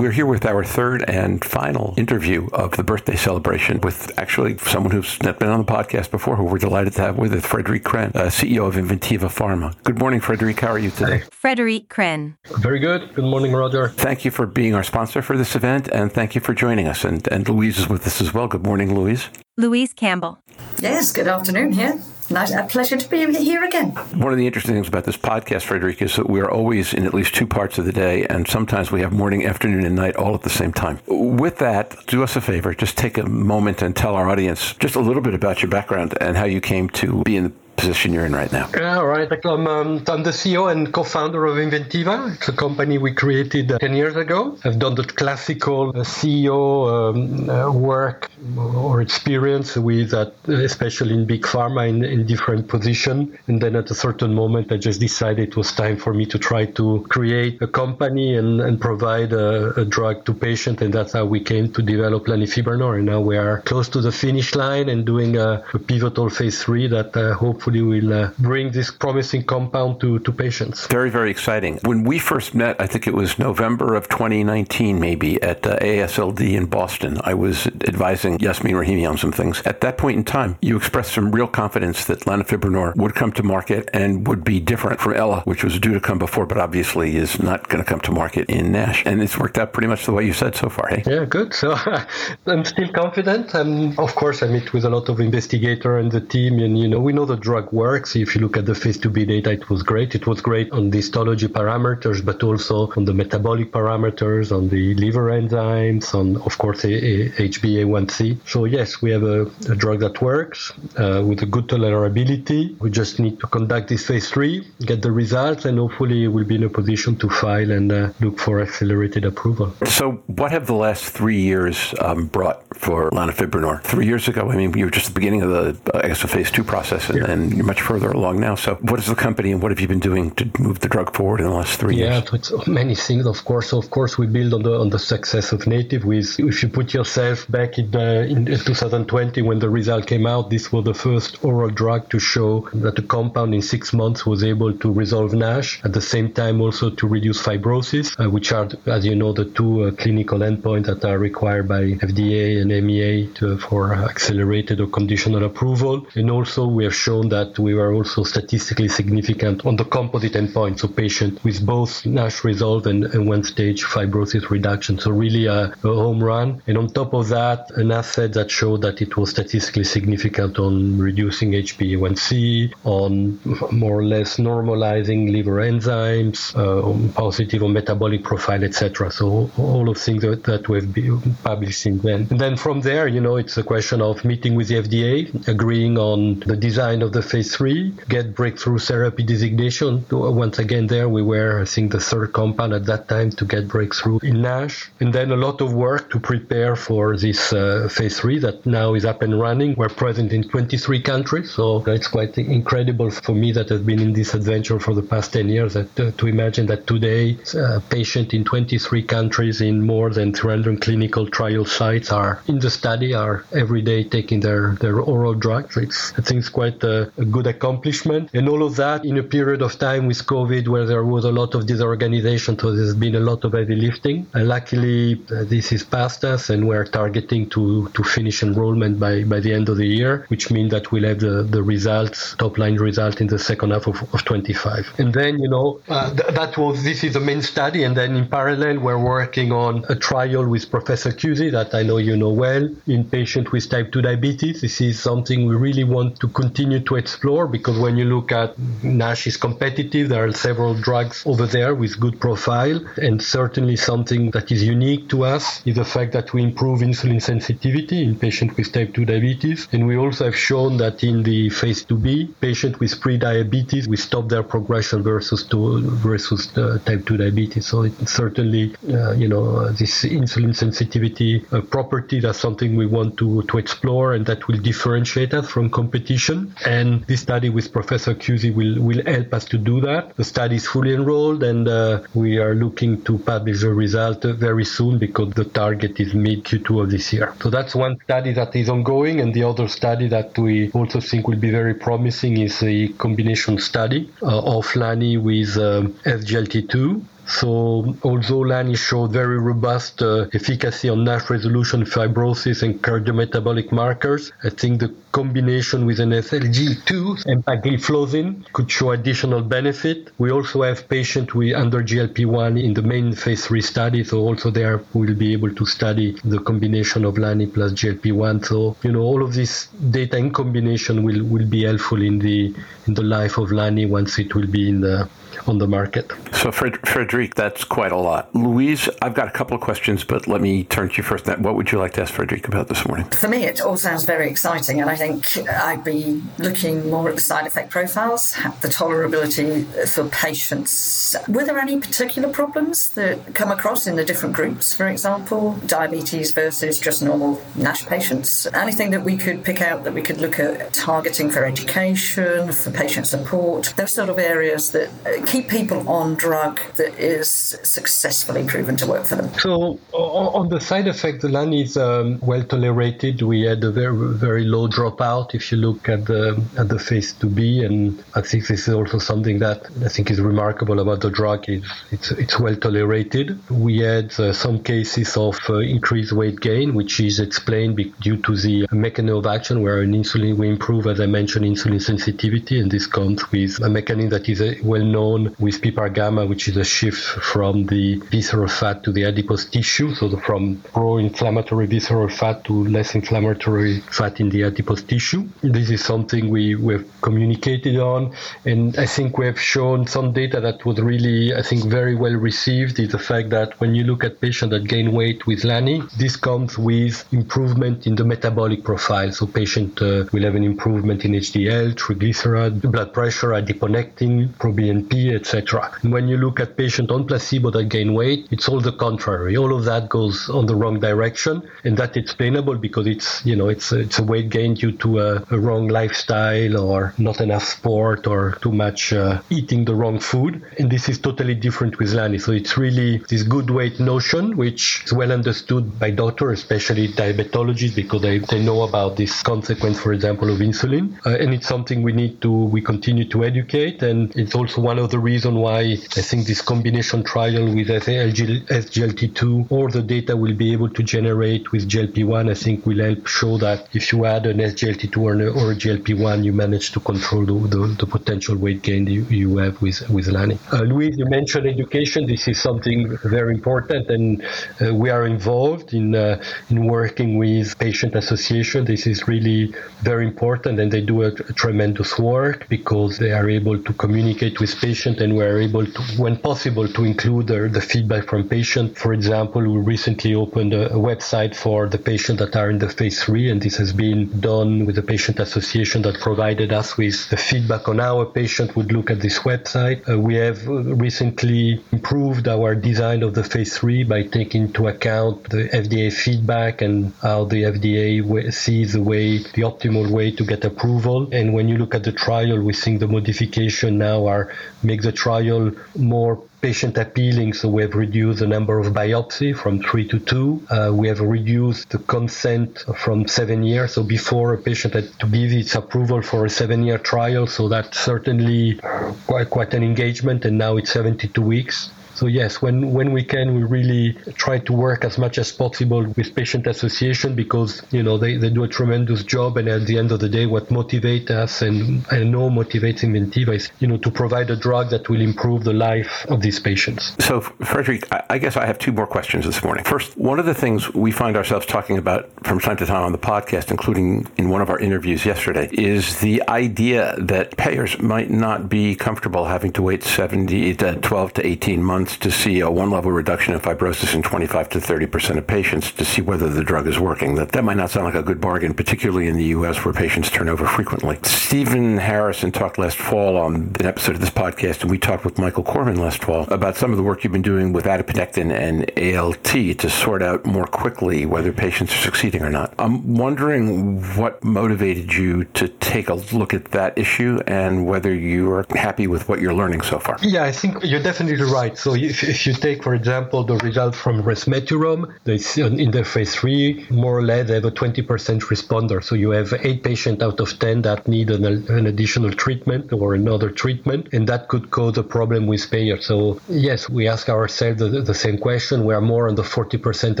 We're 0.00 0.12
here 0.12 0.24
with 0.24 0.46
our 0.46 0.64
third 0.64 1.04
and 1.10 1.44
final 1.44 1.92
interview 1.98 2.48
of 2.54 2.70
the 2.70 2.82
birthday 2.82 3.16
celebration 3.16 3.82
with 3.82 4.18
actually 4.18 4.56
someone 4.56 4.92
who's 4.92 5.22
not 5.22 5.38
been 5.38 5.50
on 5.50 5.58
the 5.58 5.70
podcast 5.70 6.10
before, 6.10 6.36
who 6.36 6.44
we're 6.44 6.56
delighted 6.56 6.94
to 6.94 7.02
have 7.02 7.18
with 7.18 7.34
us, 7.34 7.44
Frederic 7.44 7.84
Cren, 7.84 8.16
uh, 8.16 8.28
CEO 8.28 8.66
of 8.66 8.76
Inventiva 8.76 9.28
Pharma. 9.28 9.74
Good 9.84 9.98
morning, 9.98 10.20
Frederic. 10.20 10.58
How 10.58 10.68
are 10.68 10.78
you 10.78 10.90
today? 10.90 11.24
Frederic 11.30 11.90
Cren. 11.90 12.38
Very 12.46 12.78
good. 12.78 13.14
Good 13.14 13.26
morning, 13.26 13.52
Roger. 13.52 13.90
Thank 13.90 14.24
you 14.24 14.30
for 14.30 14.46
being 14.46 14.74
our 14.74 14.84
sponsor 14.84 15.20
for 15.20 15.36
this 15.36 15.54
event, 15.54 15.88
and 15.88 16.10
thank 16.10 16.34
you 16.34 16.40
for 16.40 16.54
joining 16.54 16.88
us. 16.88 17.04
And, 17.04 17.28
and 17.28 17.46
Louise 17.46 17.78
is 17.78 17.90
with 17.90 18.06
us 18.06 18.22
as 18.22 18.32
well. 18.32 18.48
Good 18.48 18.64
morning, 18.64 18.98
Louise. 18.98 19.28
Louise 19.58 19.92
Campbell. 19.92 20.38
Yes, 20.80 21.12
good 21.12 21.28
afternoon 21.28 21.72
here. 21.72 22.00
Nice, 22.30 22.52
a 22.52 22.62
pleasure 22.62 22.96
to 22.96 23.08
be 23.08 23.32
here 23.34 23.64
again. 23.64 23.90
One 23.90 24.32
of 24.32 24.38
the 24.38 24.46
interesting 24.46 24.74
things 24.74 24.86
about 24.86 25.04
this 25.04 25.16
podcast, 25.16 25.62
Frederic, 25.62 26.00
is 26.00 26.14
that 26.14 26.30
we 26.30 26.40
are 26.40 26.50
always 26.50 26.94
in 26.94 27.04
at 27.04 27.12
least 27.12 27.34
two 27.34 27.46
parts 27.46 27.76
of 27.76 27.86
the 27.86 27.92
day, 27.92 28.24
and 28.26 28.46
sometimes 28.46 28.92
we 28.92 29.00
have 29.00 29.12
morning, 29.12 29.44
afternoon, 29.44 29.84
and 29.84 29.96
night 29.96 30.14
all 30.14 30.34
at 30.34 30.42
the 30.42 30.50
same 30.50 30.72
time. 30.72 31.00
With 31.08 31.58
that, 31.58 32.06
do 32.06 32.22
us 32.22 32.36
a 32.36 32.40
favor, 32.40 32.72
just 32.72 32.96
take 32.96 33.18
a 33.18 33.28
moment 33.28 33.82
and 33.82 33.96
tell 33.96 34.14
our 34.14 34.28
audience 34.28 34.74
just 34.74 34.94
a 34.94 35.00
little 35.00 35.22
bit 35.22 35.34
about 35.34 35.60
your 35.60 35.70
background 35.70 36.16
and 36.20 36.36
how 36.36 36.44
you 36.44 36.60
came 36.60 36.88
to 36.90 37.22
be 37.24 37.36
in 37.36 37.52
position 37.80 38.12
you're 38.12 38.26
in 38.26 38.34
right 38.34 38.52
now. 38.52 38.68
Yeah, 38.76 38.98
all 38.98 39.06
right. 39.06 39.28
I'm, 39.44 39.66
um, 39.66 40.04
I'm 40.06 40.22
the 40.22 40.30
CEO 40.30 40.70
and 40.70 40.92
co-founder 40.92 41.46
of 41.46 41.56
Inventiva. 41.56 42.34
It's 42.34 42.48
a 42.48 42.52
company 42.52 42.98
we 42.98 43.12
created 43.12 43.72
uh, 43.72 43.78
10 43.78 43.94
years 43.94 44.16
ago. 44.16 44.58
I've 44.64 44.78
done 44.78 44.94
the 44.94 45.04
classical 45.04 45.90
uh, 45.90 46.04
CEO 46.04 46.60
um, 46.92 47.48
uh, 47.48 47.72
work 47.72 48.30
or 48.56 49.00
experience 49.00 49.76
with 49.76 50.10
that, 50.10 50.34
especially 50.48 51.14
in 51.14 51.24
big 51.26 51.42
pharma 51.42 51.88
in, 51.88 52.04
in 52.04 52.26
different 52.26 52.68
positions. 52.68 53.36
And 53.46 53.60
then 53.62 53.76
at 53.76 53.90
a 53.90 53.94
certain 53.94 54.34
moment, 54.34 54.72
I 54.72 54.76
just 54.76 55.00
decided 55.00 55.48
it 55.48 55.56
was 55.56 55.72
time 55.72 55.96
for 55.96 56.12
me 56.12 56.26
to 56.26 56.38
try 56.38 56.66
to 56.66 57.06
create 57.08 57.62
a 57.62 57.66
company 57.66 58.36
and, 58.36 58.60
and 58.60 58.80
provide 58.80 59.32
a, 59.32 59.80
a 59.80 59.84
drug 59.84 60.24
to 60.26 60.34
patients. 60.34 60.82
And 60.82 60.92
that's 60.92 61.12
how 61.12 61.24
we 61.24 61.40
came 61.40 61.72
to 61.72 61.82
develop 61.82 62.26
lanifibranor. 62.26 62.96
And 62.98 63.06
now 63.06 63.20
we 63.20 63.36
are 63.36 63.62
close 63.62 63.88
to 63.90 64.00
the 64.00 64.12
finish 64.12 64.54
line 64.54 64.88
and 64.88 65.06
doing 65.06 65.36
a, 65.36 65.64
a 65.72 65.78
pivotal 65.78 66.28
phase 66.28 66.62
three 66.62 66.86
that 66.88 67.16
uh, 67.16 67.34
hopefully 67.34 67.69
will 67.70 68.12
uh, 68.12 68.30
bring 68.38 68.72
this 68.72 68.90
promising 68.90 69.44
compound 69.44 70.00
to, 70.00 70.18
to 70.20 70.32
patients. 70.32 70.86
Very, 70.88 71.10
very 71.10 71.30
exciting. 71.30 71.78
When 71.84 72.04
we 72.04 72.18
first 72.18 72.54
met, 72.54 72.80
I 72.80 72.86
think 72.86 73.06
it 73.06 73.14
was 73.14 73.38
November 73.38 73.94
of 73.94 74.08
2019, 74.08 74.98
maybe, 74.98 75.40
at 75.42 75.66
uh, 75.66 75.78
AASLD 75.78 76.40
in 76.54 76.66
Boston. 76.66 77.18
I 77.24 77.34
was 77.34 77.66
advising 77.66 78.40
Yasmin 78.40 78.74
Rahimi 78.74 79.08
on 79.08 79.18
some 79.18 79.32
things. 79.32 79.62
At 79.64 79.80
that 79.82 79.98
point 79.98 80.18
in 80.18 80.24
time, 80.24 80.58
you 80.62 80.76
expressed 80.76 81.12
some 81.12 81.32
real 81.32 81.46
confidence 81.46 82.04
that 82.06 82.20
lanifibranor 82.20 82.96
would 82.96 83.14
come 83.14 83.32
to 83.32 83.42
market 83.42 83.88
and 83.92 84.26
would 84.26 84.44
be 84.44 84.60
different 84.60 85.00
from 85.00 85.14
Ella, 85.14 85.42
which 85.44 85.62
was 85.62 85.78
due 85.78 85.94
to 85.94 86.00
come 86.00 86.18
before, 86.18 86.46
but 86.46 86.58
obviously 86.58 87.16
is 87.16 87.40
not 87.42 87.68
going 87.68 87.82
to 87.82 87.88
come 87.88 88.00
to 88.00 88.12
market 88.12 88.48
in 88.48 88.72
NASH. 88.72 89.04
And 89.06 89.22
it's 89.22 89.38
worked 89.38 89.58
out 89.58 89.72
pretty 89.72 89.88
much 89.88 90.06
the 90.06 90.12
way 90.12 90.24
you 90.24 90.32
said 90.32 90.54
so 90.54 90.68
far, 90.68 90.88
hey? 90.88 91.02
Yeah, 91.06 91.24
good. 91.24 91.52
So 91.54 91.76
I'm 92.46 92.64
still 92.64 92.88
confident. 92.92 93.54
And 93.54 93.98
of 93.98 94.14
course, 94.14 94.42
I 94.42 94.48
meet 94.48 94.72
with 94.72 94.84
a 94.84 94.90
lot 94.90 95.08
of 95.08 95.20
investigator 95.20 95.98
and 95.98 96.10
the 96.10 96.20
team, 96.20 96.58
and, 96.60 96.78
you 96.78 96.88
know, 96.88 97.00
we 97.00 97.12
know 97.12 97.26
the 97.26 97.36
drug 97.36 97.59
drug 97.60 97.72
works. 97.72 98.16
If 98.16 98.34
you 98.34 98.40
look 98.40 98.56
at 98.56 98.66
the 98.66 98.74
phase 98.74 98.98
2b 98.98 99.26
data, 99.26 99.50
it 99.52 99.68
was 99.70 99.82
great. 99.82 100.14
It 100.14 100.26
was 100.26 100.40
great 100.40 100.70
on 100.72 100.90
the 100.90 100.98
histology 100.98 101.48
parameters, 101.48 102.24
but 102.24 102.42
also 102.42 102.90
on 102.96 103.04
the 103.04 103.14
metabolic 103.14 103.70
parameters, 103.72 104.52
on 104.56 104.68
the 104.68 104.94
liver 104.94 105.30
enzymes, 105.30 106.14
on 106.14 106.36
of 106.42 106.56
course 106.58 106.82
HbA1c. 106.82 108.38
So 108.46 108.64
yes, 108.64 109.02
we 109.02 109.10
have 109.10 109.22
a, 109.22 109.42
a 109.68 109.76
drug 109.76 110.00
that 110.00 110.20
works 110.22 110.72
uh, 110.96 111.22
with 111.26 111.42
a 111.42 111.46
good 111.46 111.66
tolerability. 111.68 112.78
We 112.80 112.90
just 112.90 113.18
need 113.18 113.40
to 113.40 113.46
conduct 113.46 113.88
this 113.88 114.06
phase 114.06 114.30
three, 114.30 114.66
get 114.80 115.02
the 115.02 115.12
results, 115.12 115.64
and 115.64 115.78
hopefully 115.78 116.28
we'll 116.28 116.44
be 116.44 116.56
in 116.56 116.64
a 116.64 116.68
position 116.68 117.16
to 117.16 117.28
file 117.28 117.70
and 117.70 117.92
uh, 117.92 118.12
look 118.20 118.38
for 118.38 118.60
accelerated 118.60 119.24
approval. 119.24 119.72
So, 119.86 120.12
what 120.26 120.50
have 120.52 120.66
the 120.66 120.74
last 120.74 121.04
three 121.04 121.40
years 121.40 121.94
um, 122.00 122.26
brought 122.26 122.62
for 122.76 123.10
lanifibranor? 123.10 123.82
Three 123.82 124.06
years 124.06 124.28
ago, 124.28 124.50
I 124.50 124.56
mean, 124.56 124.72
you 124.76 124.84
were 124.86 124.90
just 124.90 125.08
the 125.08 125.12
beginning 125.12 125.42
of 125.42 125.50
the, 125.50 125.76
I 125.94 126.08
guess, 126.08 126.22
the 126.22 126.28
phase 126.28 126.50
two 126.50 126.64
process, 126.64 127.10
and, 127.10 127.18
Yeah. 127.18 127.30
and 127.30 127.49
you're 127.56 127.64
much 127.64 127.82
further 127.82 128.10
along 128.10 128.40
now. 128.40 128.54
So, 128.54 128.76
what 128.90 128.98
is 129.00 129.06
the 129.06 129.14
company, 129.14 129.52
and 129.52 129.62
what 129.62 129.70
have 129.72 129.80
you 129.80 129.88
been 129.88 130.00
doing 130.00 130.30
to 130.32 130.44
move 130.58 130.80
the 130.80 130.88
drug 130.88 131.14
forward 131.14 131.40
in 131.40 131.46
the 131.46 131.52
last 131.52 131.78
three 131.80 131.96
Yeah, 131.96 132.22
years? 132.32 132.48
so 132.48 132.62
many 132.66 132.94
things, 132.94 133.26
of 133.26 133.44
course. 133.44 133.68
So 133.70 133.78
of 133.78 133.90
course, 133.90 134.18
we 134.18 134.26
build 134.26 134.52
on 134.54 134.62
the 134.62 134.74
on 134.80 134.90
the 134.90 134.98
success 134.98 135.52
of 135.52 135.66
Native. 135.66 136.04
With 136.04 136.38
if 136.38 136.62
you 136.62 136.68
put 136.68 136.94
yourself 136.94 137.46
back 137.50 137.78
in 137.78 137.90
the, 137.90 138.26
in 138.26 138.46
2020 138.46 139.42
when 139.42 139.58
the 139.58 139.70
result 139.70 140.06
came 140.06 140.26
out, 140.26 140.50
this 140.50 140.72
was 140.72 140.84
the 140.84 140.94
first 140.94 141.42
oral 141.44 141.70
drug 141.70 142.08
to 142.10 142.18
show 142.18 142.68
that 142.74 142.96
the 142.96 143.02
compound 143.02 143.54
in 143.54 143.62
six 143.62 143.92
months 143.92 144.26
was 144.26 144.44
able 144.44 144.72
to 144.82 144.92
resolve 144.92 145.32
NASH. 145.34 145.80
At 145.84 145.92
the 145.92 146.00
same 146.00 146.32
time, 146.32 146.60
also 146.60 146.90
to 146.90 147.06
reduce 147.06 147.42
fibrosis, 147.42 148.06
uh, 148.18 148.28
which 148.30 148.52
are, 148.52 148.68
as 148.86 149.04
you 149.06 149.14
know, 149.16 149.32
the 149.32 149.46
two 149.46 149.84
uh, 149.84 149.90
clinical 149.92 150.38
endpoints 150.40 150.86
that 150.86 151.04
are 151.04 151.18
required 151.18 151.68
by 151.68 151.82
FDA 152.10 152.60
and 152.60 152.68
MEA 152.86 153.26
to, 153.34 153.58
for 153.58 153.94
accelerated 153.94 154.80
or 154.80 154.86
conditional 154.86 155.44
approval. 155.44 156.06
And 156.14 156.30
also, 156.30 156.66
we 156.66 156.84
have 156.84 156.94
shown 156.94 157.28
that 157.30 157.58
we 157.58 157.74
were 157.74 157.92
also 157.92 158.24
statistically 158.24 158.88
significant 158.88 159.64
on 159.64 159.76
the 159.76 159.84
composite 159.84 160.32
endpoint, 160.32 160.80
so 160.80 160.88
patient 160.88 161.42
with 161.44 161.64
both 161.64 162.04
NASH 162.06 162.44
resolve 162.44 162.86
and, 162.86 163.04
and 163.04 163.28
one 163.28 163.44
stage 163.44 163.84
fibrosis 163.84 164.50
reduction. 164.50 164.98
So 164.98 165.10
really 165.10 165.46
a, 165.46 165.72
a 165.72 165.74
home 165.82 166.22
run. 166.22 166.62
And 166.66 166.76
on 166.78 166.88
top 166.88 167.14
of 167.14 167.28
that, 167.28 167.70
an 167.76 167.90
asset 167.92 168.32
that 168.34 168.50
showed 168.50 168.82
that 168.82 169.00
it 169.00 169.16
was 169.16 169.30
statistically 169.30 169.84
significant 169.84 170.58
on 170.58 170.98
reducing 170.98 171.52
HbA1c, 171.52 172.74
on 172.84 173.40
more 173.72 173.98
or 173.98 174.04
less 174.04 174.36
normalizing 174.36 175.32
liver 175.32 175.60
enzymes, 175.60 176.54
uh, 176.56 177.12
positive 177.12 177.62
on 177.62 177.72
metabolic 177.72 178.24
profile, 178.24 178.62
etc. 178.64 179.10
So 179.10 179.50
all 179.58 179.88
of 179.88 179.98
things 179.98 180.22
that, 180.22 180.44
that 180.44 180.68
we've 180.68 180.92
been 180.92 181.34
publishing 181.42 181.98
then. 181.98 182.26
And 182.30 182.40
then 182.40 182.56
from 182.56 182.80
there, 182.80 183.08
you 183.08 183.20
know, 183.20 183.36
it's 183.36 183.56
a 183.56 183.62
question 183.62 184.00
of 184.02 184.24
meeting 184.24 184.54
with 184.54 184.68
the 184.68 184.76
FDA, 184.76 185.48
agreeing 185.48 185.98
on 185.98 186.40
the 186.40 186.56
design 186.56 187.02
of 187.02 187.12
the 187.12 187.19
phase 187.22 187.54
three, 187.54 187.92
get 188.08 188.34
breakthrough 188.34 188.78
therapy 188.78 189.22
designation. 189.22 190.04
Once 190.10 190.58
again, 190.58 190.86
there 190.86 191.08
we 191.08 191.22
were, 191.22 191.60
I 191.60 191.64
think, 191.64 191.92
the 191.92 192.00
third 192.00 192.32
compound 192.32 192.72
at 192.72 192.86
that 192.86 193.08
time 193.08 193.30
to 193.32 193.44
get 193.44 193.68
breakthrough 193.68 194.18
in 194.22 194.42
NASH. 194.42 194.90
And 195.00 195.12
then 195.12 195.30
a 195.30 195.36
lot 195.36 195.60
of 195.60 195.72
work 195.72 196.10
to 196.10 196.20
prepare 196.20 196.76
for 196.76 197.16
this 197.16 197.52
uh, 197.52 197.88
phase 197.90 198.18
three 198.20 198.38
that 198.40 198.66
now 198.66 198.94
is 198.94 199.04
up 199.04 199.22
and 199.22 199.38
running. 199.38 199.74
We're 199.76 199.88
present 199.88 200.32
in 200.32 200.44
23 200.44 201.02
countries, 201.02 201.50
so 201.50 201.82
it's 201.86 202.08
quite 202.08 202.36
incredible 202.38 203.10
for 203.10 203.34
me 203.34 203.52
that 203.52 203.70
I've 203.70 203.86
been 203.86 204.00
in 204.00 204.12
this 204.12 204.34
adventure 204.34 204.78
for 204.80 204.94
the 204.94 205.02
past 205.02 205.32
10 205.32 205.48
years. 205.48 205.74
That, 205.74 206.00
uh, 206.00 206.10
to 206.12 206.26
imagine 206.26 206.66
that 206.66 206.86
today, 206.86 207.38
a 207.54 207.80
patient 207.80 208.34
in 208.34 208.44
23 208.44 209.02
countries 209.02 209.60
in 209.60 209.86
more 209.86 210.10
than 210.10 210.32
300 210.32 210.80
clinical 210.80 211.26
trial 211.26 211.64
sites 211.64 212.12
are 212.12 212.42
in 212.46 212.58
the 212.58 212.70
study, 212.70 213.14
are 213.14 213.44
every 213.52 213.82
day 213.82 214.04
taking 214.04 214.40
their, 214.40 214.76
their 214.80 215.00
oral 215.00 215.34
drugs. 215.34 215.76
It's, 215.76 216.12
I 216.18 216.22
think 216.22 216.40
it's 216.40 216.48
quite 216.48 216.82
a, 217.18 217.24
good 217.24 217.46
accomplishment. 217.46 218.30
And 218.34 218.48
all 218.48 218.62
of 218.62 218.76
that 218.76 219.04
in 219.04 219.18
a 219.18 219.22
period 219.22 219.62
of 219.62 219.78
time 219.78 220.06
with 220.06 220.24
COVID 220.26 220.68
where 220.68 220.86
there 220.86 221.04
was 221.04 221.24
a 221.24 221.32
lot 221.32 221.54
of 221.54 221.66
disorganization, 221.66 222.58
so 222.58 222.74
there's 222.74 222.94
been 222.94 223.14
a 223.14 223.20
lot 223.20 223.44
of 223.44 223.52
heavy 223.52 223.76
lifting. 223.76 224.26
And 224.34 224.48
luckily, 224.48 225.20
uh, 225.30 225.44
this 225.44 225.72
is 225.72 225.84
past 225.84 226.24
us, 226.24 226.50
and 226.50 226.66
we're 226.66 226.84
targeting 226.84 227.48
to, 227.50 227.88
to 227.88 228.02
finish 228.02 228.42
enrollment 228.42 228.98
by, 228.98 229.24
by 229.24 229.40
the 229.40 229.52
end 229.52 229.68
of 229.68 229.76
the 229.76 229.86
year, 229.86 230.26
which 230.28 230.50
means 230.50 230.70
that 230.70 230.92
we'll 230.92 231.04
have 231.04 231.20
the, 231.20 231.42
the 231.42 231.62
results, 231.62 232.34
top 232.36 232.58
line 232.58 232.76
result 232.76 233.20
in 233.20 233.26
the 233.26 233.38
second 233.38 233.70
half 233.70 233.86
of, 233.86 234.02
of 234.14 234.24
25. 234.24 234.94
And 234.98 235.12
then, 235.14 235.38
you 235.38 235.48
know, 235.48 235.80
uh, 235.88 236.14
th- 236.14 236.34
that 236.34 236.56
was, 236.56 236.82
this 236.84 237.04
is 237.04 237.14
the 237.14 237.20
main 237.20 237.42
study. 237.42 237.84
And 237.84 237.96
then 237.96 238.16
in 238.16 238.28
parallel, 238.28 238.80
we're 238.80 238.98
working 238.98 239.52
on 239.52 239.84
a 239.88 239.94
trial 239.94 240.46
with 240.46 240.70
Professor 240.70 241.10
Cusi 241.10 241.50
that 241.52 241.74
I 241.74 241.82
know 241.82 241.98
you 241.98 242.16
know 242.16 242.30
well 242.30 242.68
in 242.86 243.04
patients 243.04 243.52
with 243.52 243.68
type 243.68 243.92
2 243.92 244.02
diabetes. 244.02 244.60
This 244.60 244.80
is 244.80 245.00
something 245.00 245.46
we 245.46 245.56
really 245.56 245.84
want 245.84 246.20
to 246.20 246.28
continue 246.28 246.80
to 246.80 246.96
explore 247.04 247.48
because 247.56 247.76
when 247.78 247.96
you 247.96 248.04
look 248.04 248.28
at 248.30 248.48
NASH 248.82 249.26
is 249.26 249.36
competitive, 249.36 250.04
there 250.08 250.24
are 250.24 250.32
several 250.32 250.74
drugs 250.88 251.16
over 251.26 251.46
there 251.56 251.74
with 251.74 251.98
good 251.98 252.16
profile. 252.20 252.78
And 253.06 253.20
certainly 253.38 253.76
something 253.76 254.30
that 254.30 254.46
is 254.54 254.62
unique 254.62 255.08
to 255.12 255.24
us 255.24 255.44
is 255.66 255.76
the 255.76 255.88
fact 255.96 256.12
that 256.12 256.32
we 256.34 256.40
improve 256.50 256.80
insulin 256.90 257.20
sensitivity 257.32 257.98
in 258.06 258.10
patients 258.26 258.56
with 258.56 258.72
type 258.72 258.94
2 258.94 259.04
diabetes. 259.12 259.68
And 259.72 259.86
we 259.90 259.96
also 259.96 260.22
have 260.28 260.38
shown 260.50 260.76
that 260.78 261.02
in 261.10 261.22
the 261.22 261.40
phase 261.50 261.84
2b, 261.84 262.34
patients 262.40 262.78
with 262.80 262.92
pre-diabetes, 263.00 263.88
we 263.88 263.96
stop 263.96 264.28
their 264.28 264.42
progression 264.42 265.02
versus 265.02 265.44
to, 265.50 265.80
versus 266.08 266.40
uh, 266.56 266.78
type 266.84 267.06
2 267.06 267.16
diabetes. 267.16 267.66
So 267.66 267.88
certainly, 268.06 268.74
uh, 268.92 269.12
you 269.12 269.28
know, 269.28 269.44
uh, 269.56 269.72
this 269.72 269.94
insulin 270.04 270.54
sensitivity 270.54 271.44
uh, 271.52 271.60
property, 271.62 272.20
that's 272.20 272.38
something 272.38 272.76
we 272.76 272.86
want 272.86 273.16
to, 273.18 273.42
to 273.50 273.58
explore 273.58 274.14
and 274.14 274.26
that 274.26 274.46
will 274.48 274.60
differentiate 274.70 275.32
us 275.34 275.48
from 275.48 275.70
competition. 275.70 276.54
And 276.66 276.89
this 277.06 277.20
study 277.20 277.48
with 277.48 277.72
Professor 277.72 278.14
Cusi 278.14 278.54
will, 278.54 278.82
will 278.82 279.02
help 279.04 279.32
us 279.34 279.44
to 279.46 279.58
do 279.58 279.80
that. 279.80 280.16
The 280.16 280.24
study 280.24 280.56
is 280.56 280.66
fully 280.66 280.94
enrolled 280.94 281.42
and 281.42 281.68
uh, 281.68 282.02
we 282.14 282.38
are 282.38 282.54
looking 282.54 283.02
to 283.04 283.18
publish 283.18 283.60
the 283.60 283.70
result 283.70 284.24
uh, 284.24 284.32
very 284.32 284.64
soon 284.64 284.98
because 284.98 285.34
the 285.34 285.44
target 285.44 286.00
is 286.00 286.14
mid 286.14 286.44
Q2 286.44 286.82
of 286.82 286.90
this 286.90 287.12
year. 287.12 287.34
So 287.42 287.50
that's 287.50 287.74
one 287.74 287.98
study 288.04 288.32
that 288.32 288.54
is 288.56 288.68
ongoing. 288.68 289.20
And 289.20 289.32
the 289.34 289.44
other 289.44 289.68
study 289.68 290.08
that 290.08 290.36
we 290.38 290.70
also 290.72 291.00
think 291.00 291.28
will 291.28 291.38
be 291.38 291.50
very 291.50 291.74
promising 291.74 292.38
is 292.38 292.62
a 292.62 292.88
combination 292.88 293.58
study 293.58 294.10
uh, 294.22 294.56
of 294.56 294.74
LANI 294.74 295.16
with 295.18 295.56
um, 295.56 295.92
SGLT2. 296.04 297.02
So, 297.30 297.96
although 298.02 298.40
LANI 298.40 298.74
showed 298.74 299.12
very 299.12 299.38
robust 299.38 300.02
uh, 300.02 300.26
efficacy 300.34 300.88
on 300.88 301.04
NASH 301.04 301.30
resolution, 301.30 301.84
fibrosis, 301.84 302.64
and 302.64 302.82
cardiometabolic 302.82 303.70
markers, 303.70 304.32
I 304.42 304.50
think 304.50 304.80
the 304.80 304.92
combination 305.12 305.86
with 305.86 306.00
an 306.00 306.10
SGLT2 306.10 307.26
and 307.26 307.44
pagliflozin 307.44 308.52
could 308.52 308.68
show 308.68 308.90
additional 308.90 309.42
benefit. 309.42 310.10
We 310.18 310.32
also 310.32 310.62
have 310.62 310.88
patients 310.88 311.32
with 311.32 311.54
under 311.54 311.82
GLP-1 311.84 312.62
in 312.62 312.74
the 312.74 312.82
main 312.82 313.12
phase 313.12 313.46
3 313.46 313.60
study, 313.60 314.02
so 314.02 314.18
also 314.18 314.50
there 314.50 314.82
we'll 314.92 315.14
be 315.14 315.32
able 315.32 315.54
to 315.54 315.64
study 315.64 316.16
the 316.24 316.40
combination 316.40 317.04
of 317.04 317.16
LANI 317.16 317.46
plus 317.46 317.72
GLP-1. 317.72 318.44
So, 318.44 318.76
you 318.82 318.90
know, 318.90 319.02
all 319.02 319.22
of 319.22 319.34
this 319.34 319.68
data 319.90 320.16
in 320.16 320.32
combination 320.32 321.04
will, 321.04 321.22
will 321.24 321.46
be 321.46 321.62
helpful 321.62 322.02
in 322.02 322.18
the 322.18 322.52
in 322.88 322.94
the 322.94 323.02
life 323.02 323.38
of 323.38 323.52
LANI 323.52 323.86
once 323.86 324.18
it 324.18 324.34
will 324.34 324.48
be 324.48 324.68
in 324.68 324.80
the 324.80 325.08
on 325.50 325.58
the 325.58 325.66
market. 325.66 326.10
So, 326.32 326.50
Fred- 326.50 326.78
Frederic, 326.88 327.34
that's 327.34 327.64
quite 327.64 327.92
a 327.92 327.96
lot. 327.96 328.34
Louise, 328.34 328.88
I've 329.02 329.14
got 329.14 329.28
a 329.28 329.30
couple 329.30 329.54
of 329.54 329.60
questions, 329.60 330.04
but 330.04 330.26
let 330.26 330.40
me 330.40 330.64
turn 330.64 330.88
to 330.88 330.96
you 330.96 331.02
first. 331.02 331.26
What 331.26 331.56
would 331.56 331.70
you 331.72 331.78
like 331.78 331.92
to 331.94 332.02
ask 332.02 332.14
Frederic 332.14 332.48
about 332.48 332.68
this 332.68 332.86
morning? 332.86 333.06
For 333.10 333.28
me, 333.28 333.44
it 333.44 333.60
all 333.60 333.76
sounds 333.76 334.04
very 334.04 334.30
exciting, 334.30 334.80
and 334.80 334.88
I 334.88 334.96
think 334.96 335.26
I'd 335.48 335.84
be 335.84 336.22
looking 336.38 336.88
more 336.88 337.08
at 337.08 337.16
the 337.16 337.20
side 337.20 337.46
effect 337.46 337.70
profiles, 337.70 338.32
the 338.62 338.68
tolerability 338.68 339.66
for 339.88 340.08
patients. 340.08 341.16
Were 341.28 341.44
there 341.44 341.58
any 341.58 341.80
particular 341.80 342.28
problems 342.28 342.90
that 342.90 343.34
come 343.34 343.50
across 343.50 343.86
in 343.86 343.96
the 343.96 344.04
different 344.04 344.34
groups, 344.34 344.72
for 344.72 344.86
example, 344.86 345.56
diabetes 345.66 346.30
versus 346.30 346.78
just 346.78 347.02
normal 347.02 347.42
NASH 347.56 347.86
patients? 347.86 348.46
Anything 348.54 348.90
that 348.92 349.02
we 349.02 349.16
could 349.16 349.44
pick 349.44 349.60
out 349.60 349.84
that 349.84 349.92
we 349.92 350.02
could 350.02 350.18
look 350.18 350.38
at 350.38 350.72
targeting 350.72 351.28
for 351.28 351.44
education, 351.44 352.52
for 352.52 352.70
patient 352.70 353.06
support, 353.06 353.74
those 353.76 353.90
sort 353.90 354.08
of 354.08 354.18
areas 354.18 354.70
that 354.70 354.88
uh, 355.04 355.24
keep 355.40 355.50
people 355.50 355.88
on 355.88 356.14
drug 356.14 356.60
that 356.76 356.98
is 356.98 357.30
successfully 357.62 358.44
proven 358.44 358.76
to 358.76 358.86
work 358.86 359.06
for 359.06 359.16
them? 359.16 359.32
So 359.38 359.78
on 359.92 360.48
the 360.48 360.60
side 360.60 360.88
effect, 360.88 361.22
the 361.22 361.28
LAN 361.28 361.52
is 361.52 361.76
um, 361.76 362.18
well 362.20 362.42
tolerated. 362.44 363.22
We 363.22 363.42
had 363.42 363.62
a 363.64 363.70
very 363.70 364.14
very 364.14 364.44
low 364.44 364.68
dropout 364.68 365.34
if 365.34 365.50
you 365.50 365.58
look 365.58 365.88
at 365.88 366.06
the 366.06 366.42
at 366.58 366.68
the 366.68 366.78
phase 366.78 367.12
2b, 367.14 367.64
and 367.64 368.02
I 368.14 368.20
think 368.20 368.46
this 368.46 368.68
is 368.68 368.74
also 368.74 368.98
something 368.98 369.38
that 369.40 369.66
I 369.84 369.88
think 369.88 370.10
is 370.10 370.20
remarkable 370.20 370.80
about 370.80 371.00
the 371.00 371.10
drug. 371.10 371.48
Is 371.48 371.64
it's 371.90 372.10
it's 372.12 372.38
well 372.38 372.56
tolerated. 372.56 373.38
We 373.50 373.78
had 373.78 374.18
uh, 374.18 374.32
some 374.32 374.62
cases 374.62 375.16
of 375.16 375.38
uh, 375.48 375.58
increased 375.58 376.12
weight 376.12 376.40
gain, 376.40 376.74
which 376.74 377.00
is 377.00 377.20
explained 377.20 377.76
due 378.00 378.16
to 378.16 378.36
the 378.36 378.66
mechanism 378.72 379.18
of 379.18 379.26
action, 379.26 379.62
where 379.62 379.80
an 379.80 379.92
insulin 379.92 380.36
we 380.36 380.48
improve, 380.48 380.86
as 380.86 381.00
I 381.00 381.06
mentioned, 381.06 381.44
insulin 381.44 381.80
sensitivity, 381.80 382.60
and 382.60 382.70
this 382.70 382.86
comes 382.86 383.30
with 383.30 383.60
a 383.62 383.68
mechanism 383.68 384.10
that 384.10 384.28
is 384.28 384.40
uh, 384.40 384.54
well 384.62 384.84
known 384.84 385.19
with 385.38 385.60
PPAR 385.62 385.92
gamma, 385.92 386.26
which 386.26 386.48
is 386.48 386.56
a 386.56 386.64
shift 386.64 387.02
from 387.32 387.66
the 387.66 387.96
visceral 388.10 388.48
fat 388.48 388.82
to 388.84 388.92
the 388.92 389.04
adipose 389.04 389.46
tissue, 389.46 389.94
so 389.94 390.16
from 390.18 390.62
pro-inflammatory 390.72 391.66
visceral 391.66 392.08
fat 392.08 392.44
to 392.44 392.64
less 392.66 392.94
inflammatory 392.94 393.80
fat 393.80 394.20
in 394.20 394.28
the 394.30 394.42
adipose 394.44 394.82
tissue. 394.82 395.28
This 395.42 395.70
is 395.70 395.84
something 395.84 396.28
we, 396.28 396.54
we've 396.54 396.88
communicated 397.02 397.76
on, 397.78 398.14
and 398.44 398.76
I 398.78 398.86
think 398.86 399.18
we 399.18 399.26
have 399.26 399.40
shown 399.40 399.86
some 399.86 400.12
data 400.12 400.40
that 400.40 400.64
was 400.64 400.80
really, 400.80 401.34
I 401.34 401.42
think, 401.42 401.64
very 401.64 401.94
well 401.94 402.14
received. 402.14 402.78
Is 402.78 402.92
the 402.92 402.98
fact 402.98 403.30
that 403.30 403.58
when 403.60 403.74
you 403.74 403.84
look 403.84 404.04
at 404.04 404.20
patients 404.20 404.50
that 404.50 404.66
gain 404.68 404.92
weight 404.92 405.26
with 405.26 405.44
Lani, 405.44 405.82
this 405.98 406.16
comes 406.16 406.58
with 406.58 407.04
improvement 407.12 407.86
in 407.86 407.94
the 407.94 408.04
metabolic 408.04 408.64
profile. 408.64 409.12
So 409.12 409.26
patient 409.26 409.80
uh, 409.82 410.04
will 410.12 410.22
have 410.22 410.34
an 410.34 410.44
improvement 410.44 411.04
in 411.04 411.12
HDL, 411.12 411.74
triglyceride, 411.74 412.70
blood 412.70 412.92
pressure, 412.92 413.28
adiponectin, 413.28 414.28
proBNP, 414.34 415.09
etc. 415.10 415.78
And 415.82 415.92
when 415.92 416.08
you 416.08 416.16
look 416.16 416.40
at 416.40 416.56
patients 416.56 416.90
on 416.90 417.06
placebo 417.06 417.50
that 417.50 417.64
gain 417.64 417.94
weight, 417.94 418.28
it's 418.30 418.48
all 418.48 418.60
the 418.60 418.72
contrary. 418.72 419.36
All 419.36 419.54
of 419.54 419.64
that 419.64 419.88
goes 419.88 420.28
on 420.28 420.46
the 420.46 420.54
wrong 420.54 420.80
direction, 420.80 421.42
and 421.64 421.76
that's 421.76 421.96
explainable 421.96 422.56
because 422.56 422.86
it's 422.86 423.24
you 423.24 423.36
know 423.36 423.48
it's 423.48 423.72
it's 423.72 423.98
a 423.98 424.02
weight 424.02 424.30
gain 424.30 424.54
due 424.54 424.72
to 424.72 425.00
a, 425.00 425.24
a 425.30 425.38
wrong 425.38 425.68
lifestyle 425.68 426.58
or 426.58 426.94
not 426.98 427.20
enough 427.20 427.44
sport 427.44 428.06
or 428.06 428.38
too 428.42 428.52
much 428.52 428.92
uh, 428.92 429.20
eating 429.30 429.64
the 429.64 429.74
wrong 429.74 429.98
food. 429.98 430.42
And 430.58 430.70
this 430.70 430.88
is 430.88 430.98
totally 430.98 431.34
different 431.34 431.78
with 431.78 431.92
Lani. 431.92 432.18
So 432.18 432.32
it's 432.32 432.56
really 432.56 432.98
this 433.08 433.22
good 433.22 433.50
weight 433.50 433.80
notion, 433.80 434.36
which 434.36 434.82
is 434.84 434.92
well 434.92 435.12
understood 435.12 435.78
by 435.78 435.90
doctors, 435.90 436.40
especially 436.40 436.88
diabetologists, 436.88 437.74
because 437.74 438.02
they, 438.02 438.18
they 438.18 438.42
know 438.42 438.62
about 438.62 438.96
this 438.96 439.22
consequence, 439.22 439.80
for 439.80 439.92
example, 439.92 440.30
of 440.30 440.38
insulin. 440.38 440.98
Uh, 441.04 441.16
and 441.18 441.34
it's 441.34 441.48
something 441.48 441.82
we 441.82 441.92
need 441.92 442.20
to 442.22 442.30
we 442.30 442.60
continue 442.60 443.04
to 443.06 443.24
educate. 443.24 443.82
And 443.82 444.14
it's 444.16 444.34
also 444.34 444.60
one 444.60 444.78
of 444.78 444.90
the 444.90 444.98
reasons 445.00 445.36
why 445.36 445.60
I 445.60 446.02
think 446.08 446.26
this 446.26 446.42
combination 446.42 447.02
trial 447.02 447.44
with 447.46 447.68
SGLT2 447.68 449.50
or 449.50 449.70
the 449.70 449.82
data 449.82 450.16
we'll 450.16 450.36
be 450.36 450.52
able 450.52 450.68
to 450.70 450.82
generate 450.82 451.52
with 451.52 451.68
GLP-1, 451.68 452.30
I 452.30 452.34
think 452.34 452.66
will 452.66 452.82
help 452.82 453.06
show 453.06 453.38
that 453.38 453.68
if 453.74 453.92
you 453.92 454.04
add 454.06 454.26
an 454.26 454.38
SGLT2 454.38 454.96
or, 454.98 455.14
or 455.38 455.52
a 455.52 455.54
GLP-1, 455.54 456.24
you 456.24 456.32
manage 456.32 456.72
to 456.72 456.80
control 456.80 457.24
the, 457.24 457.34
the, 457.48 457.76
the 457.80 457.86
potential 457.86 458.36
weight 458.36 458.62
gain 458.62 458.86
you, 458.86 459.04
you 459.04 459.38
have 459.38 459.60
with, 459.62 459.88
with 459.90 460.08
Lani. 460.08 460.38
Uh, 460.52 460.62
Louise, 460.62 460.96
you 460.98 461.06
mentioned 461.06 461.46
education. 461.46 462.06
This 462.06 462.28
is 462.28 462.40
something 462.40 462.96
very 463.04 463.34
important, 463.34 463.88
and 463.88 464.22
uh, 464.60 464.74
we 464.74 464.90
are 464.90 465.06
involved 465.06 465.74
in, 465.74 465.94
uh, 465.94 466.22
in 466.50 466.66
working 466.66 467.18
with 467.18 467.58
patient 467.58 467.94
association. 467.94 468.64
This 468.64 468.86
is 468.86 469.08
really 469.08 469.54
very 469.82 470.06
important, 470.06 470.60
and 470.60 470.70
they 470.70 470.80
do 470.80 471.02
a, 471.02 471.08
a 471.08 471.32
tremendous 471.32 471.98
work 471.98 472.48
because 472.48 472.98
they 472.98 473.12
are 473.12 473.28
able 473.28 473.62
to 473.62 473.72
communicate 473.74 474.40
with 474.40 474.50
patient 474.90 475.10
and 475.10 475.16
we 475.16 475.24
are 475.24 475.38
able 475.38 475.66
to, 475.66 475.82
when 475.96 476.16
possible, 476.16 476.66
to 476.68 476.84
include 476.84 477.28
the, 477.28 477.60
feedback 477.60 478.08
from 478.08 478.28
patient. 478.28 478.76
For 478.76 478.92
example, 478.92 479.42
we 479.42 479.58
recently 479.58 480.14
opened 480.14 480.54
a, 480.54 480.72
a, 480.72 480.78
website 480.78 481.36
for 481.36 481.68
the 481.68 481.78
patient 481.78 482.18
that 482.18 482.34
are 482.36 482.50
in 482.50 482.58
the 482.58 482.68
phase 482.68 483.02
three, 483.02 483.30
and 483.30 483.40
this 483.40 483.56
has 483.58 483.72
been 483.72 484.20
done 484.20 484.66
with 484.66 484.76
the 484.76 484.82
patient 484.82 485.20
association 485.20 485.82
that 485.82 486.00
provided 486.00 486.52
us 486.52 486.76
with 486.76 487.08
the 487.10 487.16
feedback 487.16 487.68
on 487.68 487.80
our 487.80 488.06
patient 488.06 488.56
would 488.56 488.72
look 488.72 488.90
at 488.90 489.00
this 489.00 489.20
website. 489.20 489.78
Uh, 489.88 489.98
we 489.98 490.14
have 490.14 490.46
recently 490.46 491.62
improved 491.72 492.26
our 492.26 492.54
design 492.54 493.02
of 493.02 493.14
the 493.14 493.22
phase 493.22 493.56
three 493.58 493.84
by 493.84 494.02
taking 494.02 494.42
into 494.46 494.68
account 494.68 495.28
the 495.30 495.48
FDA 495.52 495.92
feedback 495.92 496.62
and 496.62 496.92
how 497.02 497.24
the 497.24 497.42
FDA 497.42 498.32
sees 498.32 498.72
the 498.72 498.82
way, 498.82 499.18
the 499.18 499.42
optimal 499.42 499.90
way 499.90 500.10
to 500.10 500.24
get 500.24 500.44
approval. 500.44 501.08
And 501.12 501.34
when 501.34 501.48
you 501.48 501.58
look 501.58 501.74
at 501.74 501.84
the 501.84 501.92
trial, 501.92 502.40
we 502.40 502.54
think 502.54 502.80
the 502.80 502.88
modification 502.88 503.78
now 503.78 504.06
are 504.06 504.32
make 504.62 504.79
the 504.82 504.92
trial 504.92 505.52
more 505.76 506.22
patient 506.40 506.78
appealing. 506.78 507.34
So 507.34 507.48
we 507.48 507.62
have 507.62 507.74
reduced 507.74 508.20
the 508.20 508.26
number 508.26 508.58
of 508.58 508.72
biopsy 508.72 509.36
from 509.36 509.62
three 509.62 509.86
to 509.88 509.98
two. 509.98 510.42
Uh, 510.48 510.70
we 510.72 510.88
have 510.88 511.00
reduced 511.00 511.70
the 511.70 511.78
consent 511.78 512.64
from 512.76 513.06
seven 513.06 513.42
years. 513.42 513.74
So 513.74 513.82
before 513.82 514.32
a 514.34 514.38
patient 514.38 514.74
had 514.74 514.98
to 515.00 515.06
give 515.06 515.32
its 515.32 515.54
approval 515.54 516.02
for 516.02 516.24
a 516.24 516.30
seven 516.30 516.62
year 516.62 516.78
trial. 516.78 517.26
So 517.26 517.48
that's 517.48 517.78
certainly 517.78 518.58
quite, 519.06 519.30
quite 519.30 519.54
an 519.54 519.62
engagement. 519.62 520.24
And 520.24 520.38
now 520.38 520.56
it's 520.56 520.72
72 520.72 521.20
weeks. 521.20 521.70
So 522.00 522.06
yes, 522.06 522.40
when, 522.40 522.72
when 522.72 522.92
we 522.92 523.04
can, 523.04 523.34
we 523.34 523.42
really 523.42 523.92
try 524.14 524.38
to 524.38 524.54
work 524.54 524.86
as 524.86 524.96
much 524.96 525.18
as 525.18 525.30
possible 525.32 525.84
with 525.84 526.14
patient 526.14 526.46
association 526.46 527.14
because, 527.14 527.62
you 527.72 527.82
know, 527.82 527.98
they, 527.98 528.16
they 528.16 528.30
do 528.30 528.42
a 528.42 528.48
tremendous 528.48 529.04
job. 529.04 529.36
And 529.36 529.46
at 529.50 529.66
the 529.66 529.76
end 529.76 529.92
of 529.92 530.00
the 530.00 530.08
day, 530.08 530.24
what 530.24 530.48
motivates 530.48 531.10
us 531.10 531.42
and 531.42 531.84
I 531.90 532.02
know 532.04 532.30
motivates 532.30 532.80
Inventiva 532.80 533.34
is, 533.34 533.50
you 533.58 533.66
know, 533.66 533.76
to 533.76 533.90
provide 533.90 534.30
a 534.30 534.36
drug 534.36 534.70
that 534.70 534.88
will 534.88 535.02
improve 535.02 535.44
the 535.44 535.52
life 535.52 536.06
of 536.08 536.22
these 536.22 536.40
patients. 536.40 536.96
So, 537.04 537.20
Frederick, 537.20 537.86
I 538.08 538.16
guess 538.16 538.34
I 538.38 538.46
have 538.46 538.58
two 538.58 538.72
more 538.72 538.86
questions 538.86 539.26
this 539.26 539.44
morning. 539.44 539.64
First, 539.64 539.94
one 539.98 540.18
of 540.18 540.24
the 540.24 540.32
things 540.32 540.72
we 540.72 540.92
find 540.92 541.18
ourselves 541.18 541.44
talking 541.44 541.76
about 541.76 542.08
from 542.24 542.40
time 542.40 542.56
to 542.56 542.64
time 542.64 542.82
on 542.82 542.92
the 542.92 542.98
podcast, 542.98 543.50
including 543.50 544.08
in 544.16 544.30
one 544.30 544.40
of 544.40 544.48
our 544.48 544.58
interviews 544.58 545.04
yesterday, 545.04 545.50
is 545.52 546.00
the 546.00 546.26
idea 546.30 546.94
that 546.98 547.36
payers 547.36 547.78
might 547.78 548.08
not 548.08 548.48
be 548.48 548.74
comfortable 548.74 549.26
having 549.26 549.52
to 549.52 549.60
wait 549.60 549.82
70 549.82 550.54
to 550.54 550.76
12 550.76 551.12
to 551.12 551.26
18 551.26 551.62
months 551.62 551.89
to 551.98 552.10
see 552.10 552.40
a 552.40 552.50
one 552.50 552.70
level 552.70 552.92
reduction 552.92 553.34
in 553.34 553.40
fibrosis 553.40 553.94
in 553.94 554.02
25 554.02 554.48
to 554.50 554.60
30 554.60 554.86
percent 554.86 555.18
of 555.18 555.26
patients 555.26 555.72
to 555.72 555.84
see 555.84 556.02
whether 556.02 556.28
the 556.28 556.44
drug 556.44 556.66
is 556.66 556.78
working. 556.78 557.14
That 557.14 557.32
that 557.32 557.44
might 557.44 557.56
not 557.56 557.70
sound 557.70 557.86
like 557.86 557.94
a 557.94 558.02
good 558.02 558.20
bargain, 558.20 558.54
particularly 558.54 559.08
in 559.08 559.16
the 559.16 559.24
U.S. 559.26 559.64
where 559.64 559.74
patients 559.74 560.10
turn 560.10 560.28
over 560.28 560.46
frequently. 560.46 560.98
Stephen 561.04 561.78
Harrison 561.78 562.32
talked 562.32 562.58
last 562.58 562.76
fall 562.76 563.16
on 563.16 563.54
an 563.60 563.66
episode 563.66 563.94
of 563.94 564.00
this 564.00 564.10
podcast, 564.10 564.62
and 564.62 564.70
we 564.70 564.78
talked 564.78 565.04
with 565.04 565.18
Michael 565.18 565.44
Cooreman 565.44 565.78
last 565.78 566.04
fall 566.04 566.26
about 566.32 566.56
some 566.56 566.70
of 566.70 566.76
the 566.76 566.82
work 566.82 567.04
you've 567.04 567.12
been 567.12 567.22
doing 567.22 567.52
with 567.52 567.64
adiponectin 567.64 568.32
and 568.32 568.70
ALT 568.96 569.24
to 569.24 569.70
sort 569.70 570.02
out 570.02 570.24
more 570.24 570.46
quickly 570.46 571.06
whether 571.06 571.32
patients 571.32 571.72
are 571.72 571.78
succeeding 571.78 572.22
or 572.22 572.30
not. 572.30 572.54
I'm 572.58 572.94
wondering 572.94 573.82
what 573.96 574.22
motivated 574.24 574.92
you 574.92 575.24
to 575.24 575.48
take 575.48 575.88
a 575.88 575.94
look 575.94 576.34
at 576.34 576.46
that 576.46 576.76
issue 576.76 577.20
and 577.26 577.66
whether 577.66 577.94
you 577.94 578.30
are 578.32 578.44
happy 578.50 578.86
with 578.86 579.08
what 579.08 579.20
you're 579.20 579.34
learning 579.34 579.62
so 579.62 579.78
far. 579.78 579.96
Yeah, 580.02 580.24
I 580.24 580.32
think 580.32 580.62
you're 580.62 580.82
definitely 580.82 581.24
right. 581.24 581.56
So 581.56 581.74
if, 581.84 582.04
if 582.04 582.26
you 582.26 582.34
take, 582.34 582.62
for 582.62 582.74
example, 582.74 583.24
the 583.24 583.36
result 583.36 583.74
from 583.74 584.02
resmetirom, 584.02 584.92
they 585.04 585.18
uh, 585.42 585.46
in 585.46 585.70
the 585.70 585.84
phase 585.84 586.14
three, 586.14 586.66
more 586.70 586.98
or 586.98 587.02
less, 587.02 587.28
they 587.28 587.34
have 587.34 587.44
a 587.44 587.50
20% 587.50 587.84
responder. 587.84 588.82
So 588.82 588.94
you 588.94 589.10
have 589.10 589.32
eight 589.42 589.62
patients 589.62 590.02
out 590.02 590.20
of 590.20 590.38
10 590.38 590.62
that 590.62 590.88
need 590.88 591.10
an, 591.10 591.24
an 591.24 591.66
additional 591.66 592.12
treatment 592.12 592.72
or 592.72 592.94
another 592.94 593.30
treatment, 593.30 593.88
and 593.92 594.08
that 594.08 594.28
could 594.28 594.50
cause 594.50 594.78
a 594.78 594.82
problem 594.82 595.26
with 595.26 595.50
payers. 595.50 595.86
So 595.86 596.20
yes, 596.28 596.68
we 596.68 596.88
ask 596.88 597.08
ourselves 597.08 597.60
the, 597.60 597.68
the 597.68 597.94
same 597.94 598.18
question. 598.18 598.64
We 598.64 598.74
are 598.74 598.80
more 598.80 599.08
on 599.08 599.14
the 599.14 599.22
40% 599.22 600.00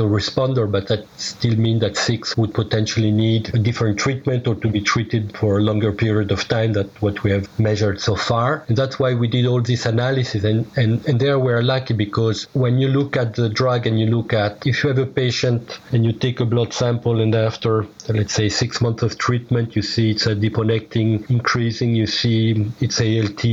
of 0.00 0.06
responder, 0.10 0.70
but 0.70 0.88
that 0.88 1.06
still 1.18 1.56
means 1.56 1.80
that 1.80 1.96
six 1.96 2.36
would 2.36 2.54
potentially 2.54 3.10
need 3.10 3.54
a 3.54 3.58
different 3.58 3.98
treatment 3.98 4.46
or 4.46 4.54
to 4.56 4.68
be 4.68 4.80
treated 4.80 5.36
for 5.36 5.58
a 5.58 5.62
longer 5.62 5.92
period 5.92 6.30
of 6.32 6.46
time 6.48 6.72
than 6.72 6.88
what 7.00 7.22
we 7.22 7.30
have 7.30 7.48
measured 7.58 8.00
so 8.00 8.14
far. 8.16 8.64
And 8.68 8.76
that's 8.76 8.98
why 8.98 9.14
we 9.14 9.28
did 9.28 9.46
all 9.46 9.60
this 9.60 9.86
analysis. 9.86 10.44
And, 10.44 10.66
and, 10.76 11.06
and 11.06 11.20
there 11.20 11.38
we're 11.38 11.59
lucky 11.62 11.94
because 11.94 12.44
when 12.52 12.78
you 12.78 12.88
look 12.88 13.16
at 13.16 13.34
the 13.34 13.48
drug 13.48 13.86
and 13.86 13.98
you 14.00 14.06
look 14.06 14.32
at 14.32 14.66
if 14.66 14.82
you 14.82 14.88
have 14.88 14.98
a 14.98 15.06
patient 15.06 15.78
and 15.92 16.04
you 16.04 16.12
take 16.12 16.40
a 16.40 16.44
blood 16.44 16.72
sample 16.72 17.20
and 17.20 17.34
after 17.34 17.86
let's 18.12 18.34
say 18.34 18.48
six 18.48 18.80
months 18.80 19.02
of 19.02 19.18
treatment. 19.18 19.76
You 19.76 19.82
see 19.82 20.10
it's 20.10 20.26
adiponectin 20.26 21.30
increasing. 21.30 21.94
You 21.94 22.06
see 22.06 22.72
it's 22.80 23.00
ALT 23.00 23.44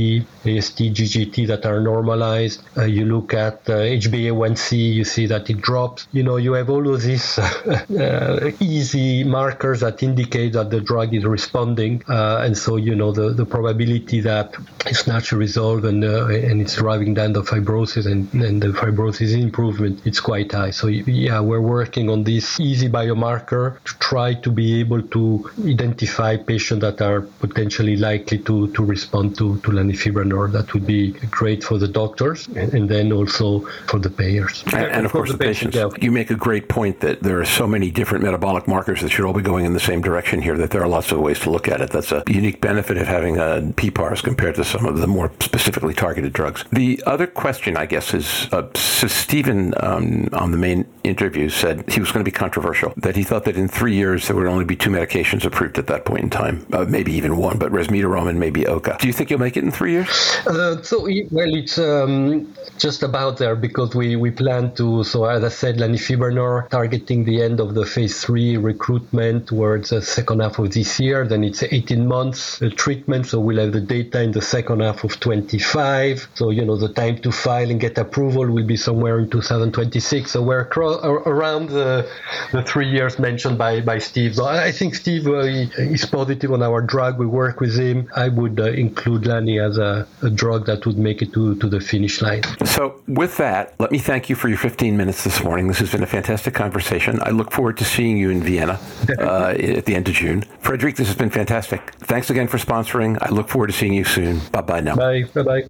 AST 0.46 0.78
GGT 0.98 1.46
that 1.48 1.66
are 1.66 1.80
normalized. 1.80 2.62
Uh, 2.76 2.84
you 2.84 3.04
look 3.04 3.34
at 3.34 3.68
uh, 3.68 3.78
HbA1c 3.78 4.94
you 4.94 5.04
see 5.04 5.26
that 5.26 5.48
it 5.50 5.60
drops. 5.60 6.06
You 6.12 6.22
know 6.22 6.36
you 6.36 6.52
have 6.52 6.70
all 6.70 6.92
of 6.92 7.02
these 7.02 7.38
uh, 7.38 8.50
easy 8.60 9.24
markers 9.24 9.80
that 9.80 10.02
indicate 10.02 10.52
that 10.52 10.70
the 10.70 10.80
drug 10.80 11.14
is 11.14 11.24
responding. 11.24 12.02
Uh, 12.08 12.42
and 12.44 12.56
so 12.56 12.76
you 12.76 12.94
know 12.94 13.12
the, 13.12 13.30
the 13.30 13.46
probability 13.46 14.20
that 14.20 14.54
it's 14.86 15.06
naturally 15.06 15.40
resolved 15.40 15.84
and, 15.84 16.04
uh, 16.04 16.26
and 16.26 16.60
it's 16.60 16.76
driving 16.76 17.14
down 17.14 17.32
the 17.32 17.42
fibrosis 17.42 18.06
and, 18.06 18.32
and 18.34 18.62
the 18.62 18.68
fibrosis 18.68 19.32
improvement, 19.40 20.00
it's 20.04 20.20
quite 20.20 20.52
high. 20.52 20.70
So 20.70 20.86
yeah, 20.88 21.40
we're 21.40 21.60
working 21.60 22.10
on 22.10 22.24
this 22.24 22.58
easy 22.60 22.88
biomarker 22.88 23.82
to 23.84 23.98
try 23.98 24.34
to 24.34 24.47
be 24.50 24.80
able 24.80 25.02
to 25.02 25.50
identify 25.64 26.36
patients 26.36 26.80
that 26.80 27.00
are 27.00 27.22
potentially 27.22 27.96
likely 27.96 28.38
to, 28.38 28.68
to 28.72 28.84
respond 28.84 29.36
to, 29.38 29.58
to 29.60 29.70
lanifibranor. 29.70 30.52
That 30.52 30.72
would 30.74 30.86
be 30.86 31.12
great 31.30 31.64
for 31.64 31.78
the 31.78 31.88
doctors 31.88 32.48
and, 32.48 32.72
and 32.74 32.88
then 32.88 33.12
also 33.12 33.60
for 33.86 33.98
the 33.98 34.10
payers. 34.10 34.64
And, 34.72 34.86
and 34.86 35.06
of 35.06 35.12
course, 35.12 35.30
the, 35.30 35.36
the 35.36 35.44
patients. 35.44 35.76
patients. 35.76 36.02
You 36.02 36.12
make 36.12 36.30
a 36.30 36.36
great 36.36 36.68
point 36.68 37.00
that 37.00 37.22
there 37.22 37.40
are 37.40 37.44
so 37.44 37.66
many 37.66 37.90
different 37.90 38.24
metabolic 38.24 38.68
markers 38.68 39.00
that 39.02 39.10
should 39.10 39.24
all 39.24 39.32
be 39.32 39.42
going 39.42 39.64
in 39.64 39.72
the 39.72 39.80
same 39.80 40.00
direction 40.00 40.40
here, 40.42 40.56
that 40.56 40.70
there 40.70 40.82
are 40.82 40.88
lots 40.88 41.12
of 41.12 41.18
ways 41.20 41.40
to 41.40 41.50
look 41.50 41.68
at 41.68 41.80
it. 41.80 41.90
That's 41.90 42.12
a 42.12 42.22
unique 42.26 42.60
benefit 42.60 42.96
of 42.96 43.06
having 43.06 43.36
a 43.36 43.72
PPARs 43.76 44.22
compared 44.22 44.54
to 44.56 44.64
some 44.64 44.86
of 44.86 44.98
the 44.98 45.06
more 45.06 45.32
specifically 45.40 45.94
targeted 45.94 46.32
drugs. 46.32 46.64
The 46.72 47.02
other 47.06 47.26
question, 47.26 47.76
I 47.76 47.86
guess, 47.86 48.14
is 48.14 48.48
uh, 48.52 48.68
so 48.74 49.06
Stephen 49.06 49.74
um, 49.78 50.28
on 50.32 50.50
the 50.50 50.58
main 50.58 50.86
interview 51.04 51.48
said 51.48 51.88
he 51.88 52.00
was 52.00 52.10
going 52.12 52.24
to 52.24 52.30
be 52.30 52.34
controversial, 52.34 52.92
that 52.96 53.16
he 53.16 53.24
thought 53.24 53.44
that 53.44 53.56
in 53.56 53.68
three 53.68 53.94
years 53.94 54.26
there 54.26 54.36
would 54.38 54.46
only 54.46 54.64
be 54.64 54.76
two 54.76 54.90
medications 54.90 55.44
approved 55.44 55.78
at 55.78 55.86
that 55.88 56.04
point 56.04 56.24
in 56.24 56.30
time, 56.30 56.66
uh, 56.72 56.84
maybe 56.88 57.12
even 57.12 57.36
one, 57.36 57.58
but 57.58 57.72
resmetirom 57.72 58.28
and 58.28 58.38
maybe 58.38 58.66
OCA. 58.66 58.96
Do 59.00 59.06
you 59.06 59.12
think 59.12 59.30
you'll 59.30 59.40
make 59.40 59.56
it 59.56 59.64
in 59.64 59.70
three 59.70 59.92
years? 59.92 60.08
Uh, 60.46 60.80
so, 60.82 61.02
well, 61.30 61.54
it's 61.54 61.78
um, 61.78 62.54
just 62.78 63.02
about 63.02 63.38
there 63.38 63.56
because 63.56 63.94
we, 63.94 64.16
we 64.16 64.30
plan 64.30 64.74
to, 64.74 65.02
so 65.04 65.24
as 65.24 65.42
I 65.44 65.48
said, 65.48 65.76
lanifibranor 65.78 66.68
targeting 66.68 67.24
the 67.24 67.42
end 67.42 67.60
of 67.60 67.74
the 67.74 67.84
phase 67.84 68.22
three 68.22 68.56
recruitment 68.56 69.48
towards 69.48 69.90
the 69.90 70.02
second 70.02 70.40
half 70.40 70.58
of 70.58 70.72
this 70.72 71.00
year. 71.00 71.26
Then 71.26 71.44
it's 71.44 71.62
18 71.62 72.06
months 72.06 72.62
uh, 72.62 72.70
treatment, 72.76 73.26
so 73.26 73.40
we'll 73.40 73.58
have 73.58 73.72
the 73.72 73.80
data 73.80 74.22
in 74.22 74.32
the 74.32 74.42
second 74.42 74.80
half 74.80 75.04
of 75.04 75.18
25. 75.20 76.28
So, 76.34 76.50
you 76.50 76.64
know, 76.64 76.76
the 76.76 76.92
time 76.92 77.18
to 77.18 77.32
file 77.32 77.70
and 77.70 77.80
get 77.80 77.98
approval 77.98 78.46
will 78.46 78.66
be 78.66 78.76
somewhere 78.76 79.18
in 79.18 79.30
2026. 79.30 80.30
So 80.30 80.42
we're 80.42 80.60
across, 80.60 81.02
around 81.04 81.70
the, 81.70 82.08
the 82.52 82.62
three 82.62 82.88
years 82.88 83.18
mentioned 83.18 83.58
by, 83.58 83.80
by 83.80 83.98
Steve. 83.98 84.17
So 84.32 84.44
I 84.46 84.72
think 84.72 84.94
Steve 84.94 85.26
uh, 85.26 85.38
is 85.40 86.04
positive 86.04 86.52
on 86.52 86.62
our 86.62 86.80
drug. 86.80 87.18
We 87.18 87.26
work 87.26 87.60
with 87.60 87.78
him. 87.78 88.10
I 88.16 88.28
would 88.28 88.58
uh, 88.58 88.64
include 88.72 89.26
Lani 89.26 89.58
as 89.60 89.78
a, 89.78 90.06
a, 90.22 90.30
drug 90.30 90.66
that 90.66 90.84
would 90.86 90.98
make 90.98 91.22
it 91.22 91.32
to, 91.34 91.54
to 91.56 91.68
the 91.68 91.80
finish 91.80 92.20
line. 92.20 92.42
So 92.64 93.00
with 93.06 93.36
that, 93.36 93.74
let 93.78 93.90
me 93.90 93.98
thank 93.98 94.28
you 94.28 94.36
for 94.36 94.48
your 94.48 94.58
15 94.58 94.96
minutes 94.96 95.24
this 95.24 95.42
morning. 95.42 95.68
This 95.68 95.78
has 95.78 95.92
been 95.92 96.02
a 96.02 96.06
fantastic 96.06 96.54
conversation. 96.54 97.20
I 97.22 97.30
look 97.30 97.52
forward 97.52 97.78
to 97.78 97.84
seeing 97.84 98.16
you 98.16 98.30
in 98.30 98.42
Vienna 98.42 98.80
uh, 99.18 99.54
at 99.56 99.84
the 99.84 99.94
end 99.94 100.08
of 100.08 100.14
June. 100.14 100.42
Frederic, 100.60 100.96
this 100.96 101.06
has 101.06 101.16
been 101.16 101.30
fantastic. 101.30 101.94
Thanks 102.00 102.30
again 102.30 102.48
for 102.48 102.58
sponsoring. 102.58 103.18
I 103.20 103.30
look 103.30 103.48
forward 103.48 103.68
to 103.68 103.72
seeing 103.72 103.94
you 103.94 104.04
soon. 104.04 104.40
Bye 104.50 104.62
bye 104.62 104.80
now. 104.80 104.96
Bye. 104.96 105.24
Bye 105.34 105.42
bye. 105.42 105.62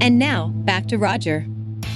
And 0.00 0.18
now, 0.18 0.48
back 0.48 0.86
to 0.88 0.98
Roger. 0.98 1.46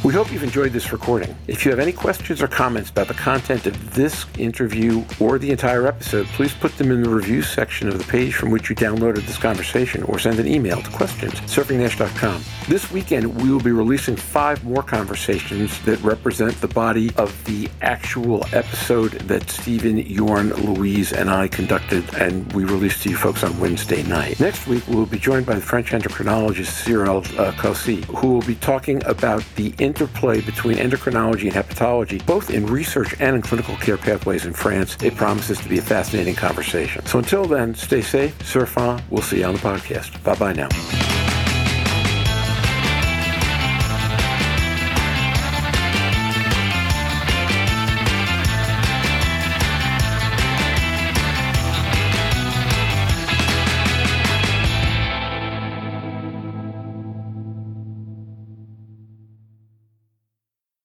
We 0.07 0.13
hope 0.13 0.31
you've 0.31 0.45
enjoyed 0.45 0.71
this 0.71 0.93
recording. 0.93 1.37
If 1.49 1.65
you 1.65 1.73
have 1.73 1.81
any 1.81 1.91
questions 1.91 2.41
or 2.41 2.47
comments 2.47 2.91
about 2.91 3.09
the 3.09 3.15
content 3.15 3.67
of 3.67 3.95
this 3.97 4.25
interview 4.39 5.05
or 5.19 5.37
the 5.37 5.51
entire 5.51 5.89
episode, 5.89 6.27
please 6.27 6.55
put 6.55 6.79
them 6.79 6.93
in 6.93 7.03
the 7.03 7.11
review 7.11 7.43
section 7.43 7.89
of 7.89 7.99
the 7.99 8.05
page 8.05 8.33
from 8.37 8.53
which 8.53 8.71
you 8.71 8.77
downloaded 8.77 9.27
this 9.27 9.37
conversation 9.37 10.05
or 10.05 10.21
send 10.21 10.39
an 10.39 10.47
email 10.47 10.81
to 10.81 10.91
questions 10.91 11.35
surfingnash.com. 11.41 12.41
This 12.69 12.89
weekend, 12.93 13.43
we 13.43 13.51
will 13.51 13.61
be 13.61 13.73
releasing 13.73 14.15
five 14.15 14.63
more 14.63 14.85
conversations 14.85 15.77
that 15.85 16.01
represent 16.03 16.55
the 16.61 16.69
body 16.69 17.11
of 17.17 17.45
the 17.45 17.69
actual 17.83 18.45
episode 18.53 19.11
that 19.13 19.51
Stephen, 19.51 20.01
Jorn, 20.05 20.57
Louise, 20.65 21.13
and 21.13 21.29
I 21.29 21.49
conducted, 21.49 22.05
and 22.15 22.53
we 22.53 22.63
released 22.63 23.03
to 23.03 23.11
you 23.11 23.17
folks 23.17 23.43
on 23.43 23.59
Wednesday 23.59 24.05
night. 24.05 24.39
Next 24.39 24.69
week, 24.69 24.87
we 24.87 24.95
will 24.95 25.07
be 25.07 25.19
joined 25.19 25.47
by 25.47 25.57
the 25.57 25.61
French 25.61 25.91
endocrinologist 25.91 26.85
Cyrielle 26.85 27.27
uh, 27.41 27.51
Caussy, 27.55 28.05
who 28.05 28.35
will 28.35 28.47
be 28.47 28.55
talking 28.55 29.05
about 29.05 29.45
the 29.57 29.75
interplay 29.97 30.41
between 30.43 30.77
endocrinology 30.77 31.45
and 31.45 31.53
hepatology, 31.53 32.25
both 32.27 32.51
in 32.51 32.67
research 32.67 33.15
and 33.19 33.35
in 33.37 33.43
clinical 33.43 33.77
care 33.77 33.97
pathways 33.97 34.45
in 34.45 34.53
France. 34.53 34.97
It 35.03 35.17
promises 35.17 35.59
to 35.61 35.69
be 35.69 35.79
a 35.79 35.83
fascinating 35.83 36.35
conversation. 36.35 37.05
So 37.07 37.19
until 37.19 37.47
then, 37.47 37.75
stay 37.75 38.03
safe, 38.03 38.47
surf 38.47 38.77
on. 38.77 39.03
We'll 39.11 39.23
see 39.23 39.39
you 39.39 39.47
on 39.47 39.55
the 39.55 39.61
podcast. 39.61 40.23
Bye 40.23 40.35
bye 40.35 40.53
now. 40.53 41.06